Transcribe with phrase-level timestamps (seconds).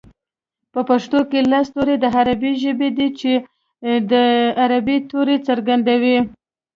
[0.73, 3.31] په پښتو کې لس توري د عربۍ ژبې دي چې
[4.11, 4.13] د
[4.63, 6.17] عربۍ توري څرګندوي